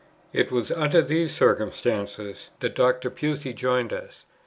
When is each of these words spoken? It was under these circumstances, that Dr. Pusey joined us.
It 0.33 0.51
was 0.51 0.71
under 0.71 1.03
these 1.03 1.31
circumstances, 1.31 2.49
that 2.59 2.73
Dr. 2.73 3.11
Pusey 3.11 3.53
joined 3.53 3.93
us. 3.93 4.25